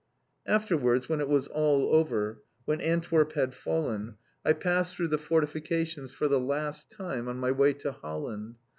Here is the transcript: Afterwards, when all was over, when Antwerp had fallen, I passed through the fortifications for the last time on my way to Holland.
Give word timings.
Afterwards, 0.47 1.07
when 1.07 1.21
all 1.21 1.27
was 1.27 1.47
over, 1.53 2.41
when 2.65 2.81
Antwerp 2.81 3.33
had 3.33 3.53
fallen, 3.53 4.15
I 4.43 4.53
passed 4.53 4.95
through 4.95 5.09
the 5.09 5.19
fortifications 5.19 6.11
for 6.11 6.27
the 6.27 6.39
last 6.39 6.89
time 6.89 7.27
on 7.27 7.37
my 7.37 7.51
way 7.51 7.73
to 7.73 7.91
Holland. 7.91 8.55